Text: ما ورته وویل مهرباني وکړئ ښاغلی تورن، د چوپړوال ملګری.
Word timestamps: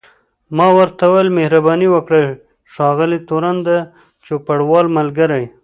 ما 0.57 0.67
ورته 0.77 1.03
وویل 1.07 1.29
مهرباني 1.37 1.87
وکړئ 1.91 2.25
ښاغلی 2.73 3.19
تورن، 3.27 3.57
د 3.67 3.69
چوپړوال 4.25 4.87
ملګری. 4.97 5.43